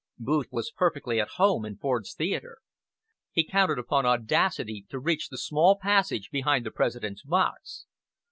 [0.17, 2.57] Booth was perfectly at home in Ford's Theatre.
[3.31, 7.85] He counted upon audacity to reach the small passage behind the President's box.